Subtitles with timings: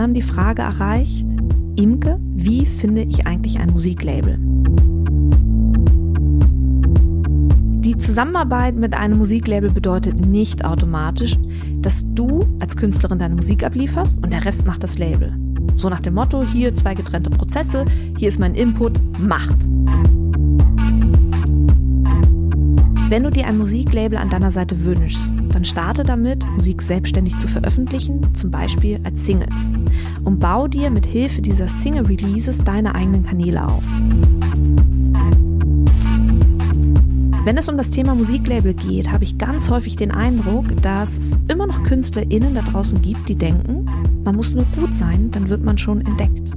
[0.00, 1.26] anderem die Frage erreicht,
[1.76, 4.38] Imke, wie finde ich eigentlich ein Musiklabel?
[7.80, 11.36] Die Zusammenarbeit mit einem Musiklabel bedeutet nicht automatisch,
[11.80, 15.32] dass du als Künstlerin deine Musik ablieferst und der Rest macht das Label.
[15.76, 17.86] So nach dem Motto, hier zwei getrennte Prozesse,
[18.18, 19.56] hier ist mein Input, macht.
[23.08, 27.46] Wenn du dir ein Musiklabel an deiner Seite wünschst, dann starte damit, Musik selbstständig zu
[27.46, 29.70] veröffentlichen, zum Beispiel als Singles.
[30.24, 33.84] Und bau dir mit Hilfe dieser Single-Releases deine eigenen Kanäle auf.
[37.44, 41.36] Wenn es um das Thema Musiklabel geht, habe ich ganz häufig den Eindruck, dass es
[41.46, 43.88] immer noch KünstlerInnen da draußen gibt, die denken,
[44.24, 46.56] man muss nur gut sein, dann wird man schon entdeckt.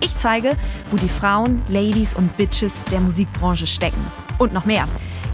[0.00, 0.56] Ich zeige,
[0.90, 4.04] wo die Frauen, Ladies und Bitches der Musikbranche stecken.
[4.38, 4.86] Und noch mehr.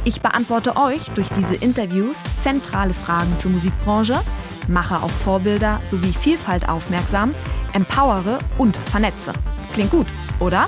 [0.04, 4.20] Ich beantworte euch durch diese Interviews zentrale Fragen zur Musikbranche,
[4.68, 7.34] mache auf Vorbilder sowie Vielfalt aufmerksam,
[7.72, 9.32] empowere und vernetze.
[9.72, 10.06] Klingt gut,
[10.40, 10.66] oder?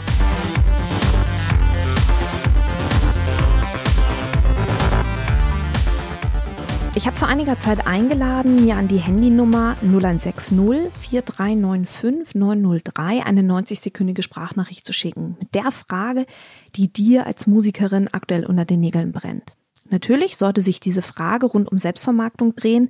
[6.98, 14.22] Ich habe vor einiger Zeit eingeladen, mir an die Handynummer 0160 4395 903 eine 90-sekündige
[14.22, 15.36] Sprachnachricht zu schicken.
[15.38, 16.26] Mit der Frage,
[16.74, 19.52] die dir als Musikerin aktuell unter den Nägeln brennt.
[19.90, 22.88] Natürlich sollte sich diese Frage rund um Selbstvermarktung drehen,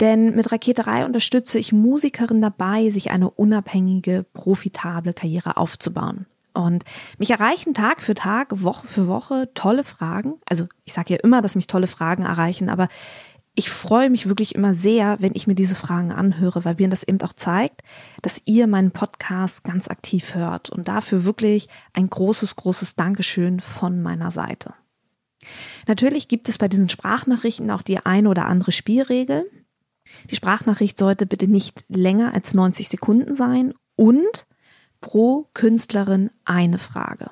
[0.00, 6.24] denn mit Raketerei unterstütze ich Musikerinnen dabei, sich eine unabhängige, profitable Karriere aufzubauen.
[6.54, 6.84] Und
[7.18, 10.34] mich erreichen Tag für Tag, Woche für Woche tolle Fragen.
[10.46, 12.88] Also ich sage ja immer, dass mich tolle Fragen erreichen, aber
[13.54, 17.02] ich freue mich wirklich immer sehr, wenn ich mir diese Fragen anhöre, weil mir das
[17.02, 17.82] eben auch zeigt,
[18.22, 20.70] dass ihr meinen Podcast ganz aktiv hört.
[20.70, 24.72] Und dafür wirklich ein großes, großes Dankeschön von meiner Seite.
[25.86, 29.44] Natürlich gibt es bei diesen Sprachnachrichten auch die eine oder andere Spielregel.
[30.30, 34.46] Die Sprachnachricht sollte bitte nicht länger als 90 Sekunden sein und
[35.00, 37.30] pro Künstlerin eine Frage.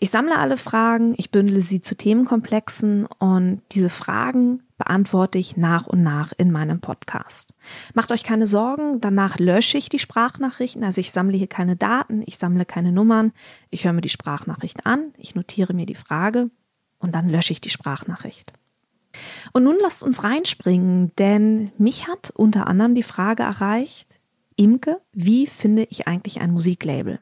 [0.00, 5.88] Ich sammle alle Fragen, ich bündele sie zu Themenkomplexen und diese Fragen beantworte ich nach
[5.88, 7.52] und nach in meinem Podcast.
[7.94, 12.22] Macht euch keine Sorgen, danach lösche ich die Sprachnachrichten, also ich sammle hier keine Daten,
[12.26, 13.32] ich sammle keine Nummern,
[13.70, 16.50] ich höre mir die Sprachnachricht an, ich notiere mir die Frage
[17.00, 18.52] und dann lösche ich die Sprachnachricht.
[19.52, 24.20] Und nun lasst uns reinspringen, denn mich hat unter anderem die Frage erreicht,
[24.54, 27.18] Imke, wie finde ich eigentlich ein Musiklabel?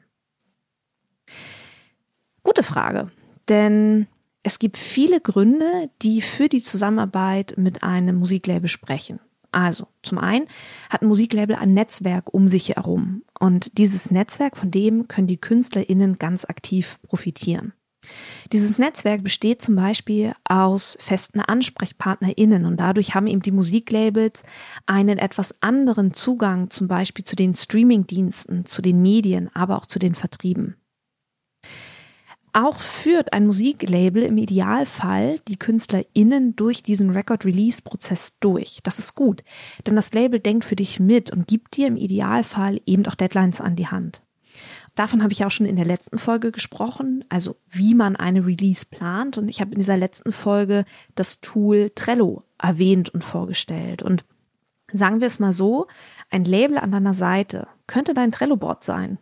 [2.47, 3.11] Gute Frage,
[3.49, 4.07] denn
[4.41, 9.19] es gibt viele Gründe, die für die Zusammenarbeit mit einem Musiklabel sprechen.
[9.51, 10.47] Also, zum einen
[10.89, 15.41] hat ein Musiklabel ein Netzwerk um sich herum und dieses Netzwerk, von dem können die
[15.41, 17.73] KünstlerInnen ganz aktiv profitieren.
[18.53, 24.43] Dieses Netzwerk besteht zum Beispiel aus festen AnsprechpartnerInnen und dadurch haben eben die Musiklabels
[24.85, 29.99] einen etwas anderen Zugang zum Beispiel zu den Streamingdiensten, zu den Medien, aber auch zu
[29.99, 30.77] den Vertrieben.
[32.59, 38.79] Auch führt ein Musiklabel im Idealfall die KünstlerInnen durch diesen Record-Release-Prozess durch.
[38.81, 39.43] Das ist gut,
[39.85, 43.61] denn das Label denkt für dich mit und gibt dir im Idealfall eben auch Deadlines
[43.61, 44.23] an die Hand.
[44.95, 48.87] Davon habe ich auch schon in der letzten Folge gesprochen, also wie man eine Release
[48.87, 49.37] plant.
[49.37, 54.01] Und ich habe in dieser letzten Folge das Tool Trello erwähnt und vorgestellt.
[54.01, 54.25] Und
[54.91, 55.85] sagen wir es mal so,
[56.31, 59.19] ein Label an deiner Seite könnte dein Trello-Board sein.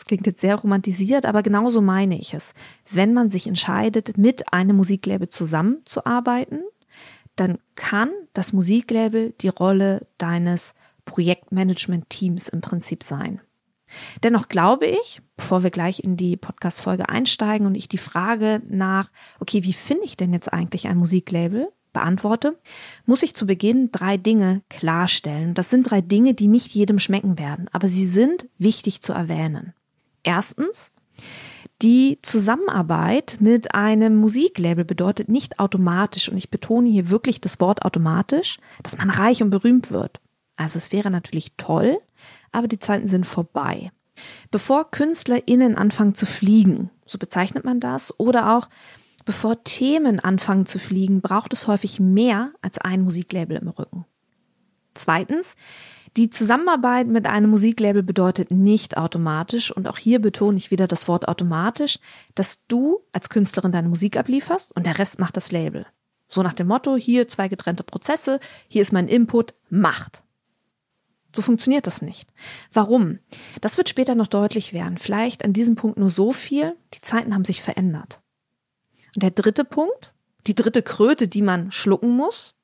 [0.00, 2.54] Das klingt jetzt sehr romantisiert, aber genauso meine ich es.
[2.90, 6.62] Wenn man sich entscheidet, mit einem Musiklabel zusammenzuarbeiten,
[7.36, 10.72] dann kann das Musiklabel die Rolle deines
[11.04, 13.42] Projektmanagement-Teams im Prinzip sein.
[14.22, 19.10] Dennoch glaube ich, bevor wir gleich in die Podcast-Folge einsteigen und ich die Frage nach,
[19.38, 22.58] okay, wie finde ich denn jetzt eigentlich ein Musiklabel, beantworte,
[23.04, 25.52] muss ich zu Beginn drei Dinge klarstellen.
[25.52, 29.74] Das sind drei Dinge, die nicht jedem schmecken werden, aber sie sind wichtig zu erwähnen.
[30.22, 30.90] Erstens,
[31.82, 37.84] die Zusammenarbeit mit einem Musiklabel bedeutet nicht automatisch, und ich betone hier wirklich das Wort
[37.84, 40.20] automatisch, dass man reich und berühmt wird.
[40.56, 41.98] Also es wäre natürlich toll,
[42.52, 43.92] aber die Zeiten sind vorbei.
[44.50, 48.68] Bevor KünstlerInnen anfangen zu fliegen, so bezeichnet man das, oder auch
[49.24, 54.06] Bevor Themen anfangen zu fliegen, braucht es häufig mehr als ein Musiklabel im Rücken.
[54.94, 55.56] Zweitens,
[56.16, 61.06] die Zusammenarbeit mit einem Musiklabel bedeutet nicht automatisch, und auch hier betone ich wieder das
[61.06, 61.98] Wort automatisch,
[62.34, 65.86] dass du als Künstlerin deine Musik ablieferst und der Rest macht das Label.
[66.28, 70.24] So nach dem Motto, hier zwei getrennte Prozesse, hier ist mein Input, macht.
[71.34, 72.32] So funktioniert das nicht.
[72.72, 73.20] Warum?
[73.60, 74.98] Das wird später noch deutlich werden.
[74.98, 78.20] Vielleicht an diesem Punkt nur so viel, die Zeiten haben sich verändert.
[79.14, 80.12] Und der dritte Punkt,
[80.46, 82.56] die dritte Kröte, die man schlucken muss,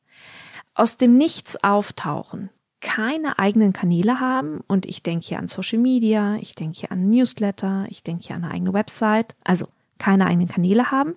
[0.74, 2.50] aus dem Nichts auftauchen,
[2.86, 7.10] keine eigenen Kanäle haben und ich denke hier an Social Media, ich denke hier an
[7.10, 9.66] Newsletter, ich denke hier an eine eigene Website, also
[9.98, 11.16] keine eigenen Kanäle haben,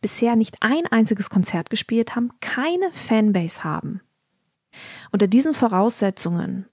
[0.00, 4.00] bisher nicht ein einziges Konzert gespielt haben, keine Fanbase haben.
[5.12, 6.66] Unter diesen Voraussetzungen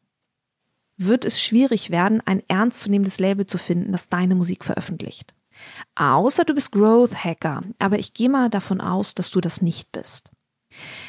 [0.98, 5.36] wird es schwierig werden, ein ernstzunehmendes Label zu finden, das deine Musik veröffentlicht.
[5.94, 9.92] Außer du bist Growth Hacker, aber ich gehe mal davon aus, dass du das nicht
[9.92, 10.32] bist.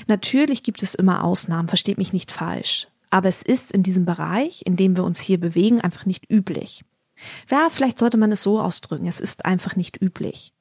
[0.07, 4.63] Natürlich gibt es immer Ausnahmen, versteht mich nicht falsch, aber es ist in diesem Bereich,
[4.65, 6.83] in dem wir uns hier bewegen, einfach nicht üblich.
[7.51, 10.55] Ja, vielleicht sollte man es so ausdrücken, es ist einfach nicht üblich.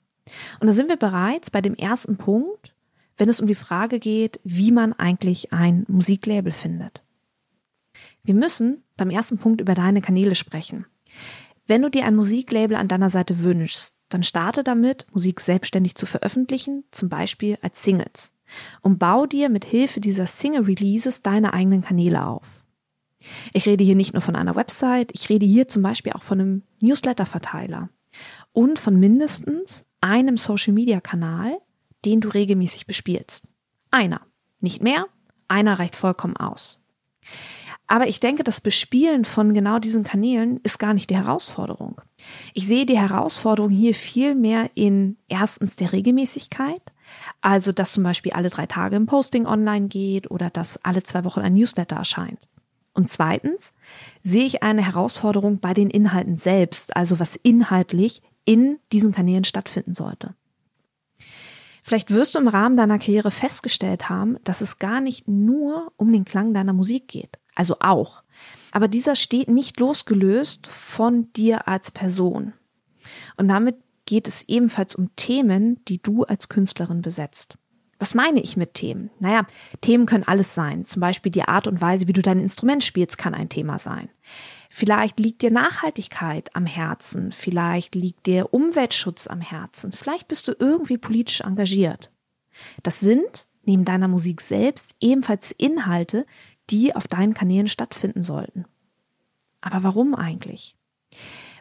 [0.60, 2.76] Und da sind wir bereits bei dem ersten Punkt,
[3.18, 7.02] wenn es um die Frage geht, wie man eigentlich ein Musiklabel findet.
[8.22, 10.86] Wir müssen beim ersten Punkt über deine Kanäle sprechen.
[11.68, 16.06] Wenn du dir ein Musiklabel an deiner Seite wünschst, dann starte damit, Musik selbstständig zu
[16.06, 18.34] veröffentlichen, zum Beispiel als Singles.
[18.82, 22.46] Und bau dir mit Hilfe dieser Single-Releases deine eigenen Kanäle auf.
[23.54, 26.40] Ich rede hier nicht nur von einer Website, ich rede hier zum Beispiel auch von
[26.40, 27.90] einem Newsletter-Verteiler
[28.52, 31.60] und von mindestens einem Social-Media-Kanal,
[32.04, 33.46] den du regelmäßig bespielst.
[33.92, 34.22] Einer,
[34.60, 35.06] nicht mehr,
[35.48, 36.80] einer reicht vollkommen aus.
[37.88, 42.02] Aber ich denke, das Bespielen von genau diesen Kanälen ist gar nicht die Herausforderung.
[42.54, 46.82] Ich sehe die Herausforderung hier viel mehr in erstens der Regelmäßigkeit,
[47.42, 51.24] also dass zum Beispiel alle drei Tage ein Posting online geht oder dass alle zwei
[51.26, 52.40] Wochen ein Newsletter erscheint.
[52.94, 53.74] Und zweitens
[54.22, 59.94] sehe ich eine Herausforderung bei den Inhalten selbst, also was inhaltlich in diesen Kanälen stattfinden
[59.94, 60.36] sollte.
[61.84, 66.12] Vielleicht wirst du im Rahmen deiner Karriere festgestellt haben, dass es gar nicht nur um
[66.12, 67.40] den Klang deiner Musik geht.
[67.56, 68.24] Also auch.
[68.72, 72.54] Aber dieser steht nicht losgelöst von dir als Person.
[73.36, 73.78] Und damit
[74.12, 77.58] geht es ebenfalls um Themen, die du als Künstlerin besetzt.
[77.98, 79.10] Was meine ich mit Themen?
[79.20, 79.48] Naja,
[79.80, 80.84] Themen können alles sein.
[80.84, 84.10] Zum Beispiel die Art und Weise, wie du dein Instrument spielst, kann ein Thema sein.
[84.70, 90.56] Vielleicht liegt dir Nachhaltigkeit am Herzen, vielleicht liegt dir Umweltschutz am Herzen, vielleicht bist du
[90.60, 92.12] irgendwie politisch engagiert.
[92.84, 96.26] Das sind, neben deiner Musik selbst, ebenfalls Inhalte,
[96.70, 98.66] die auf deinen Kanälen stattfinden sollten.
[99.62, 100.76] Aber warum eigentlich?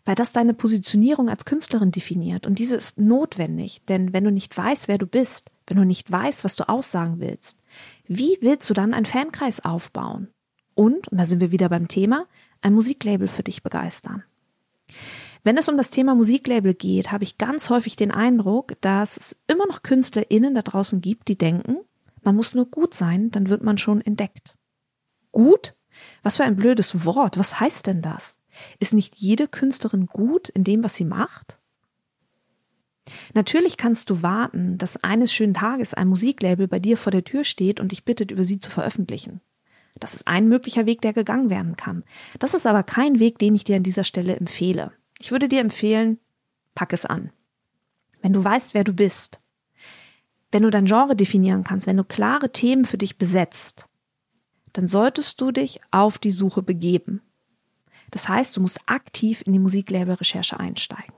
[0.04, 4.56] Weil das deine Positionierung als Künstlerin definiert und diese ist notwendig, denn wenn du nicht
[4.56, 7.58] weißt, wer du bist, wenn du nicht weißt, was du aussagen willst,
[8.06, 10.28] wie willst du dann einen Fankreis aufbauen?
[10.74, 12.26] Und, und da sind wir wieder beim Thema,
[12.62, 14.24] ein Musiklabel für dich begeistern.
[15.42, 19.40] Wenn es um das Thema Musiklabel geht, habe ich ganz häufig den Eindruck, dass es
[19.46, 21.78] immer noch KünstlerInnen da draußen gibt, die denken,
[22.22, 24.56] man muss nur gut sein, dann wird man schon entdeckt.
[25.32, 25.74] Gut?
[26.22, 27.38] Was für ein blödes Wort.
[27.38, 28.39] Was heißt denn das?
[28.78, 31.58] Ist nicht jede Künstlerin gut in dem, was sie macht?
[33.34, 37.44] Natürlich kannst du warten, dass eines schönen Tages ein Musiklabel bei dir vor der Tür
[37.44, 39.40] steht und dich bittet, über sie zu veröffentlichen.
[39.98, 42.04] Das ist ein möglicher Weg, der gegangen werden kann.
[42.38, 44.92] Das ist aber kein Weg, den ich dir an dieser Stelle empfehle.
[45.18, 46.18] Ich würde dir empfehlen,
[46.74, 47.32] pack es an.
[48.22, 49.40] Wenn du weißt, wer du bist,
[50.52, 53.88] wenn du dein Genre definieren kannst, wenn du klare Themen für dich besetzt,
[54.72, 57.22] dann solltest du dich auf die Suche begeben.
[58.10, 61.14] Das heißt, du musst aktiv in die Musiklabel-Recherche einsteigen.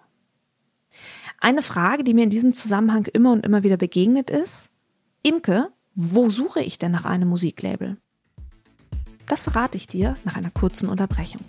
[1.40, 4.68] Eine Frage, die mir in diesem Zusammenhang immer und immer wieder begegnet ist,
[5.22, 7.96] Imke, wo suche ich denn nach einem Musiklabel?
[9.26, 11.42] Das verrate ich dir nach einer kurzen Unterbrechung.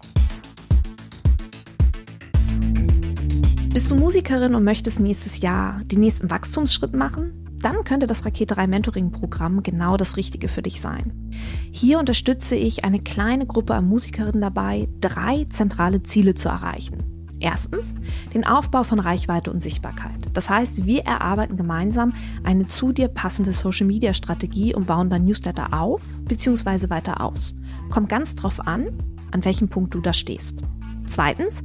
[3.74, 7.43] Bist du Musikerin und möchtest nächstes Jahr den nächsten Wachstumsschritt machen?
[7.64, 11.32] Dann könnte das Rakete 3 Mentoring Programm genau das Richtige für dich sein.
[11.72, 17.06] Hier unterstütze ich eine kleine Gruppe an Musikerinnen dabei, drei zentrale Ziele zu erreichen.
[17.40, 17.96] Erstens
[18.34, 20.30] den Aufbau von Reichweite und Sichtbarkeit.
[20.34, 22.12] Das heißt, wir erarbeiten gemeinsam
[22.44, 26.90] eine zu dir passende Social-Media-Strategie und bauen dein Newsletter auf bzw.
[26.90, 27.56] weiter aus.
[27.90, 28.88] Kommt ganz drauf an,
[29.32, 30.60] an welchem Punkt du da stehst.
[31.08, 31.64] Zweitens,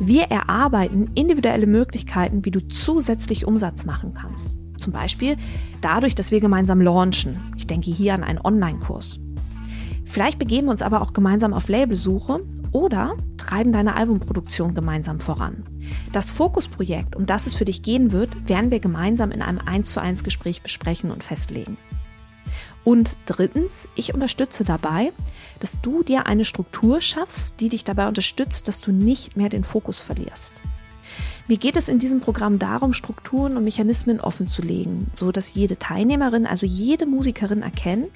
[0.00, 4.56] wir erarbeiten individuelle Möglichkeiten, wie du zusätzlich Umsatz machen kannst.
[4.78, 5.36] Zum Beispiel
[5.80, 7.52] dadurch, dass wir gemeinsam launchen.
[7.56, 9.18] Ich denke hier an einen Online-Kurs.
[10.04, 12.40] Vielleicht begeben wir uns aber auch gemeinsam auf Labelsuche
[12.72, 15.64] oder treiben deine Albumproduktion gemeinsam voran.
[16.12, 19.92] Das Fokusprojekt, um das es für dich gehen wird, werden wir gemeinsam in einem 1
[19.92, 21.76] zu 1 Gespräch besprechen und festlegen.
[22.84, 25.12] Und drittens, ich unterstütze dabei,
[25.58, 29.64] dass du dir eine Struktur schaffst, die dich dabei unterstützt, dass du nicht mehr den
[29.64, 30.52] Fokus verlierst.
[31.48, 35.54] Mir geht es in diesem Programm darum, Strukturen und Mechanismen offen zu legen, so dass
[35.54, 38.10] jede Teilnehmerin, also jede Musikerin erkennt,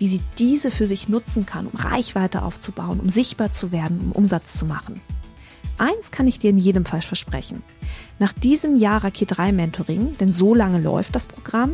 [0.00, 4.12] wie sie diese für sich nutzen kann, um Reichweite aufzubauen, um sichtbar zu werden, um
[4.12, 5.00] Umsatz zu machen.
[5.78, 7.62] Eins kann ich dir in jedem Fall versprechen.
[8.18, 11.72] Nach diesem Jahr Raket 3 Mentoring, denn so lange läuft das Programm,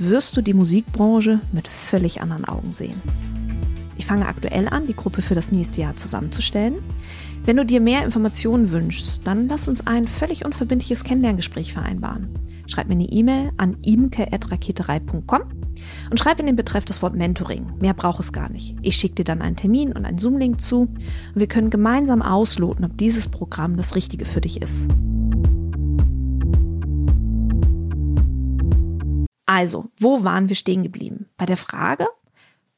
[0.00, 3.00] wirst du die Musikbranche mit völlig anderen Augen sehen.
[3.96, 6.74] Ich fange aktuell an, die Gruppe für das nächste Jahr zusammenzustellen.
[7.44, 12.28] Wenn du dir mehr Informationen wünschst, dann lass uns ein völlig unverbindliches Kennenlerngespräch vereinbaren.
[12.68, 15.42] Schreib mir eine E-Mail an imke.raketerei.com
[16.10, 17.66] und schreib in den Betreff das Wort Mentoring.
[17.80, 18.76] Mehr braucht es gar nicht.
[18.82, 21.00] Ich schicke dir dann einen Termin und einen Zoom-Link zu und
[21.34, 24.86] wir können gemeinsam ausloten, ob dieses Programm das Richtige für dich ist.
[29.46, 31.26] Also, wo waren wir stehen geblieben?
[31.36, 32.06] Bei der Frage,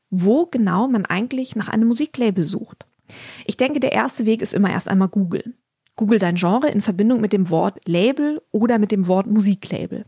[0.08, 2.86] wo genau man eigentlich nach einem Musiklabel sucht.
[3.46, 5.54] Ich denke, der erste Weg ist immer erst einmal Google.
[5.96, 10.06] Google dein Genre in Verbindung mit dem Wort Label oder mit dem Wort Musiklabel.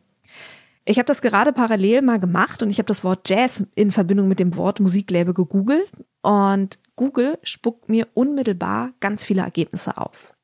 [0.85, 4.29] Ich habe das gerade parallel mal gemacht und ich habe das Wort Jazz in Verbindung
[4.29, 5.91] mit dem Wort Musiklabel gegoogelt
[6.23, 10.35] und Google spuckt mir unmittelbar ganz viele Ergebnisse aus.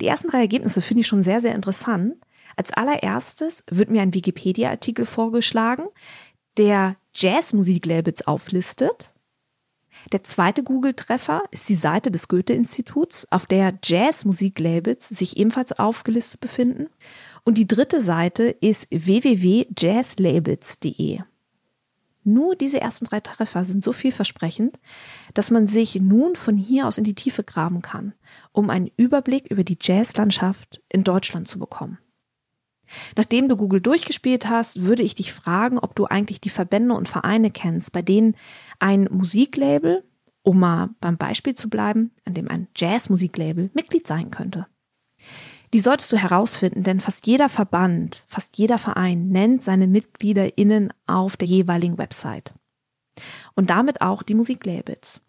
[0.00, 2.16] Die ersten drei Ergebnisse finde ich schon sehr, sehr interessant,
[2.56, 5.86] als allererstes wird mir ein Wikipedia-Artikel vorgeschlagen,
[6.56, 9.12] der Jazzmusiklabels auflistet.
[10.12, 16.86] Der zweite Google-Treffer ist die Seite des Goethe-Instituts, auf der Jazzmusiklabels sich ebenfalls aufgelistet befinden.
[17.44, 21.20] Und die dritte Seite ist www.jazzlabels.de.
[22.24, 24.80] Nur diese ersten drei Treffer sind so vielversprechend,
[25.34, 28.14] dass man sich nun von hier aus in die Tiefe graben kann,
[28.52, 31.98] um einen Überblick über die Jazzlandschaft in Deutschland zu bekommen.
[33.16, 37.08] Nachdem du Google durchgespielt hast, würde ich dich fragen, ob du eigentlich die Verbände und
[37.08, 38.36] Vereine kennst, bei denen
[38.78, 40.04] ein Musiklabel,
[40.42, 44.66] um mal beim Beispiel zu bleiben, an dem ein Jazzmusiklabel Mitglied sein könnte.
[45.74, 51.36] Die solltest du herausfinden, denn fast jeder Verband, fast jeder Verein nennt seine MitgliederInnen auf
[51.36, 52.54] der jeweiligen Website.
[53.58, 55.20] Und damit auch die Musiklabels.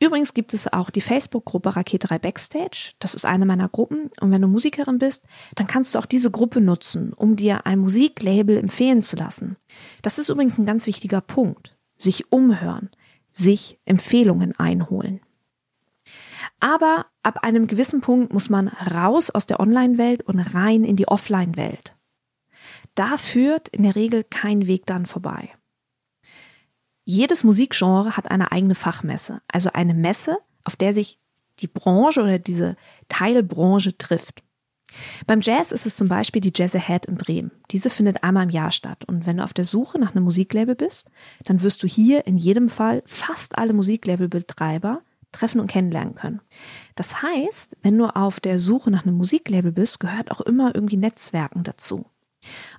[0.00, 2.94] Übrigens gibt es auch die Facebook-Gruppe Raketerei Backstage.
[2.98, 4.10] Das ist eine meiner Gruppen.
[4.20, 5.24] Und wenn du Musikerin bist,
[5.54, 9.56] dann kannst du auch diese Gruppe nutzen, um dir ein Musiklabel empfehlen zu lassen.
[10.02, 11.76] Das ist übrigens ein ganz wichtiger Punkt.
[11.96, 12.90] Sich umhören,
[13.30, 15.20] sich Empfehlungen einholen.
[16.58, 21.06] Aber ab einem gewissen Punkt muss man raus aus der Online-Welt und rein in die
[21.06, 21.94] Offline-Welt.
[22.96, 25.55] Da führt in der Regel kein Weg dann vorbei.
[27.08, 31.20] Jedes Musikgenre hat eine eigene Fachmesse, also eine Messe, auf der sich
[31.60, 32.74] die Branche oder diese
[33.08, 34.42] Teilbranche trifft.
[35.24, 37.52] Beim Jazz ist es zum Beispiel die Jazz Ahead in Bremen.
[37.70, 39.04] Diese findet einmal im Jahr statt.
[39.06, 41.08] Und wenn du auf der Suche nach einem Musiklabel bist,
[41.44, 46.40] dann wirst du hier in jedem Fall fast alle Musiklabelbetreiber treffen und kennenlernen können.
[46.96, 50.96] Das heißt, wenn du auf der Suche nach einem Musiklabel bist, gehört auch immer irgendwie
[50.96, 52.06] Netzwerken dazu.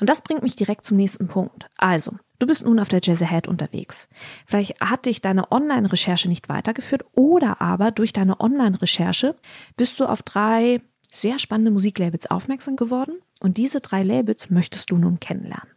[0.02, 1.70] Und das bringt mich direkt zum nächsten Punkt.
[1.78, 4.08] Also, Du bist nun auf der Jazz Ahead unterwegs.
[4.46, 9.36] Vielleicht hat dich deine Online-Recherche nicht weitergeführt oder aber durch deine Online-Recherche
[9.76, 14.98] bist du auf drei sehr spannende Musiklabels aufmerksam geworden und diese drei Labels möchtest du
[14.98, 15.70] nun kennenlernen.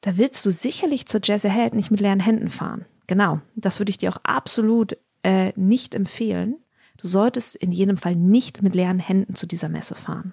[0.00, 2.86] Da willst du sicherlich zur Jazz Ahead nicht mit leeren Händen fahren.
[3.06, 6.56] Genau, das würde ich dir auch absolut äh, nicht empfehlen.
[6.96, 10.32] Du solltest in jedem Fall nicht mit leeren Händen zu dieser Messe fahren.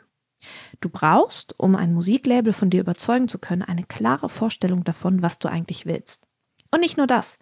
[0.82, 5.40] Du brauchst, um ein Musiklabel von dir überzeugen zu können, eine klare Vorstellung davon, was
[5.40, 6.28] du eigentlich willst.
[6.72, 7.38] Und nicht nur das.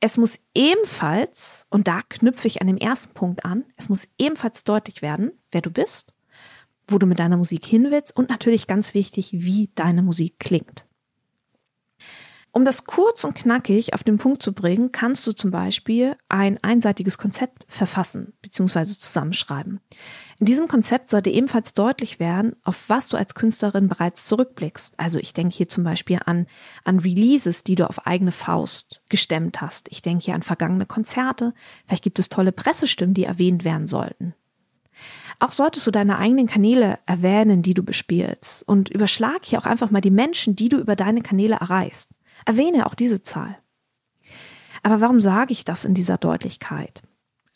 [0.00, 4.62] Es muss ebenfalls, und da knüpfe ich an dem ersten Punkt an, es muss ebenfalls
[4.64, 6.14] deutlich werden, wer du bist,
[6.86, 10.85] wo du mit deiner Musik hin willst und natürlich ganz wichtig, wie deine Musik klingt.
[12.56, 16.56] Um das kurz und knackig auf den Punkt zu bringen, kannst du zum Beispiel ein
[16.64, 18.86] einseitiges Konzept verfassen bzw.
[18.98, 19.80] zusammenschreiben.
[20.40, 24.94] In diesem Konzept sollte ebenfalls deutlich werden, auf was du als Künstlerin bereits zurückblickst.
[24.96, 26.46] Also ich denke hier zum Beispiel an,
[26.82, 29.88] an Releases, die du auf eigene Faust gestemmt hast.
[29.90, 31.52] Ich denke hier an vergangene Konzerte.
[31.86, 34.34] Vielleicht gibt es tolle Pressestimmen, die erwähnt werden sollten.
[35.40, 38.66] Auch solltest du deine eigenen Kanäle erwähnen, die du bespielst.
[38.66, 42.12] Und überschlag hier auch einfach mal die Menschen, die du über deine Kanäle erreichst.
[42.46, 43.58] Erwähne auch diese Zahl.
[44.82, 47.02] Aber warum sage ich das in dieser Deutlichkeit?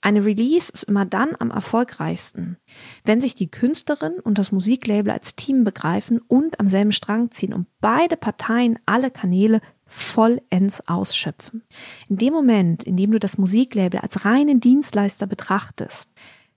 [0.03, 2.57] Eine Release ist immer dann am erfolgreichsten,
[3.05, 7.53] wenn sich die Künstlerin und das Musiklabel als Team begreifen und am selben Strang ziehen
[7.53, 11.65] und beide Parteien alle Kanäle vollends ausschöpfen.
[12.09, 16.11] In dem Moment, in dem du das Musiklabel als reinen Dienstleister betrachtest,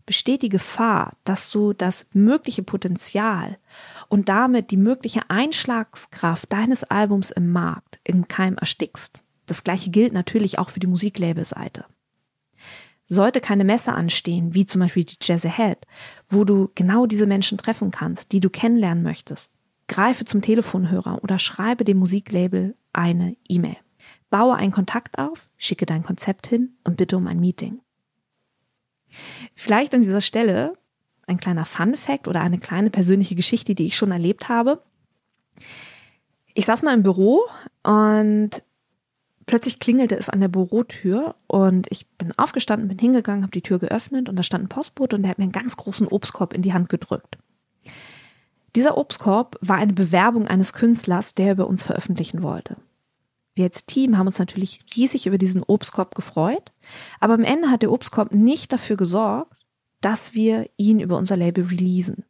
[0.06, 3.58] besteht die Gefahr, dass du das mögliche Potenzial
[4.10, 9.22] und damit die mögliche Einschlagskraft deines Albums im Markt im Keim erstickst.
[9.46, 11.86] Das gleiche gilt natürlich auch für die Musiklabelseite.
[13.06, 15.86] Sollte keine Messe anstehen, wie zum Beispiel die Jazz Ahead,
[16.30, 19.54] wo du genau diese Menschen treffen kannst, die du kennenlernen möchtest,
[19.88, 23.78] greife zum Telefonhörer oder schreibe dem Musiklabel eine E-Mail.
[24.30, 27.83] Baue einen Kontakt auf, schicke dein Konzept hin und bitte um ein Meeting.
[29.56, 30.78] Vielleicht an dieser Stelle
[31.28, 34.82] ein kleiner Fun Fact oder eine kleine persönliche Geschichte, die ich schon erlebt habe.
[36.54, 37.42] Ich saß mal im Büro
[37.84, 38.64] und
[39.46, 43.80] plötzlich klingelte es an der Bürotür und ich bin aufgestanden, bin hingegangen, habe die Tür
[43.80, 46.62] geöffnet und da stand ein Postbote und der hat mir einen ganz großen Obstkorb in
[46.62, 47.38] die Hand gedrückt.
[48.76, 52.78] Dieser Obstkorb war eine Bewerbung eines Künstlers, der über uns veröffentlichen wollte.
[53.56, 56.72] Wir als Team haben uns natürlich riesig über diesen Obstkorb gefreut,
[57.20, 59.54] aber am Ende hat der Obstkorb nicht dafür gesorgt,
[60.02, 62.26] dass wir ihn über unser Label releasen.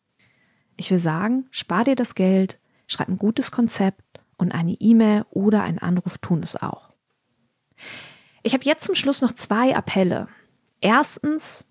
[0.76, 5.64] Ich will sagen, spar dir das Geld, schreib ein gutes Konzept und eine E-Mail oder
[5.64, 6.90] ein Anruf tun es auch.
[8.44, 10.28] Ich habe jetzt zum Schluss noch zwei Appelle.
[10.82, 11.66] Erstens,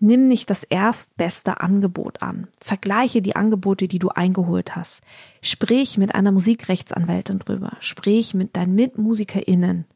[0.00, 2.48] nimm nicht das erstbeste Angebot an.
[2.60, 5.02] Vergleiche die Angebote, die du eingeholt hast.
[5.42, 7.76] Sprich mit einer Musikrechtsanwältin drüber.
[7.80, 9.86] Sprich mit deinen MitmusikerInnen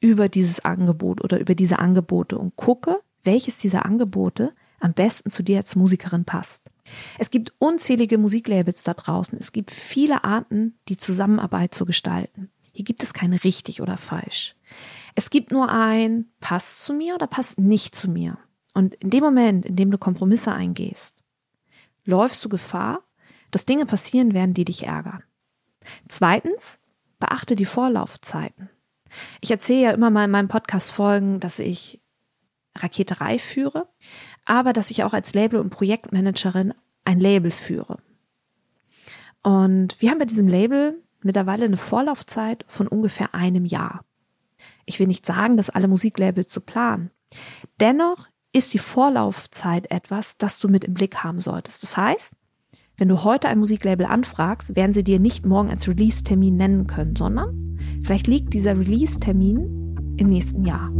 [0.00, 5.42] über dieses Angebot oder über diese Angebote und gucke, welches dieser Angebote am besten zu
[5.42, 6.62] dir als Musikerin passt.
[7.18, 9.38] Es gibt unzählige Musiklabels da draußen.
[9.38, 12.50] Es gibt viele Arten, die Zusammenarbeit zu gestalten.
[12.72, 14.56] Hier gibt es kein richtig oder falsch.
[15.14, 18.38] Es gibt nur ein, passt zu mir oder passt nicht zu mir.
[18.74, 21.22] Und in dem Moment, in dem du Kompromisse eingehst,
[22.04, 23.02] läufst du Gefahr,
[23.50, 25.22] dass Dinge passieren werden, die dich ärgern.
[26.08, 26.78] Zweitens,
[27.18, 28.70] beachte die Vorlaufzeiten.
[29.40, 32.00] Ich erzähle ja immer mal in meinen Podcast-Folgen, dass ich
[32.76, 33.88] Raketerei führe,
[34.46, 36.72] aber dass ich auch als Label- und Projektmanagerin
[37.04, 37.98] ein Label führe.
[39.42, 44.04] Und wir haben bei diesem Label mittlerweile eine Vorlaufzeit von ungefähr einem Jahr.
[44.86, 47.10] Ich will nicht sagen, dass alle Musiklabels zu planen.
[47.80, 51.82] Dennoch ist die Vorlaufzeit etwas, das du mit im Blick haben solltest.
[51.82, 52.34] Das heißt,
[52.98, 57.16] wenn du heute ein Musiklabel anfragst, werden sie dir nicht morgen als Release-Termin nennen können,
[57.16, 60.90] sondern vielleicht liegt dieser Release-Termin im nächsten Jahr.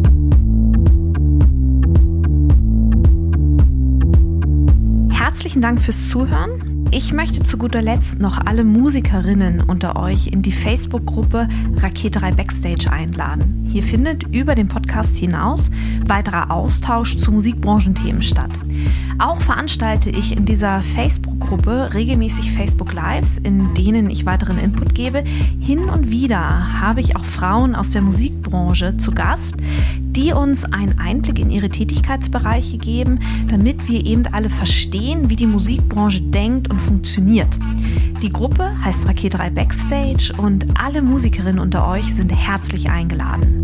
[5.10, 6.71] Herzlichen Dank fürs Zuhören.
[6.94, 12.92] Ich möchte zu guter Letzt noch alle Musikerinnen unter euch in die Facebook-Gruppe Raketerei Backstage
[12.92, 13.66] einladen.
[13.72, 15.70] Hier findet über den Podcast hinaus
[16.06, 18.50] weiterer Austausch zu Musikbranchenthemen statt.
[19.18, 20.82] Auch veranstalte ich in dieser
[21.52, 25.22] Facebook-Gruppe regelmäßig Facebook Lives, in denen ich weiteren Input gebe.
[25.60, 29.56] Hin und wieder habe ich auch Frauen aus der Musikbranche zu Gast,
[30.00, 35.46] die uns einen Einblick in ihre Tätigkeitsbereiche geben, damit wir eben alle verstehen, wie die
[35.46, 37.58] Musikbranche denkt und funktioniert.
[38.22, 43.61] Die Gruppe heißt Raketerei Backstage und alle Musikerinnen unter euch sind herzlich eingeladen.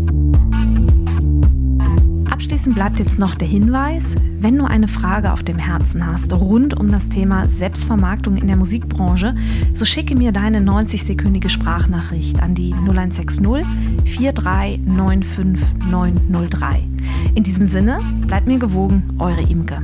[2.69, 6.79] Abschließend bleibt jetzt noch der Hinweis, wenn du eine Frage auf dem Herzen hast rund
[6.79, 9.33] um das Thema Selbstvermarktung in der Musikbranche,
[9.73, 13.65] so schicke mir deine 90-sekündige Sprachnachricht an die 0160
[14.05, 16.83] 4395903.
[17.33, 19.81] In diesem Sinne, bleibt mir gewogen, eure Imke.